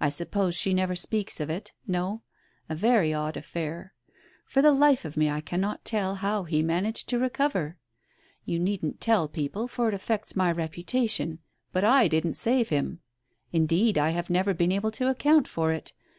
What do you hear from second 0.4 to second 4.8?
she never speaks of it? No? A very odd affair. For the